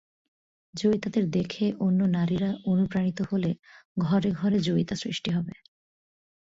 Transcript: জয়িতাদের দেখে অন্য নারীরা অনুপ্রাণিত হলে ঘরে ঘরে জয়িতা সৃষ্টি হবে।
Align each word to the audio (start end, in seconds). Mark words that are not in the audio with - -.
জয়িতাদের 0.73 1.25
দেখে 1.29 1.65
অন্য 1.79 1.99
নারীরা 2.11 2.49
অনুপ্রাণিত 2.65 3.19
হলে 3.31 3.51
ঘরে 3.97 4.29
ঘরে 4.31 4.57
জয়িতা 4.59 4.95
সৃষ্টি 4.95 5.29
হবে। 5.31 5.53